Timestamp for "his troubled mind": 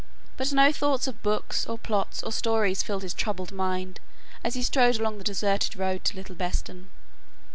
3.03-3.99